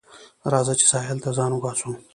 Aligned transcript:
راځه 0.53 0.73
چې 0.79 0.85
ساحل 0.91 1.17
ته 1.23 1.29
ځان 1.37 1.51
وباسو 1.53 1.89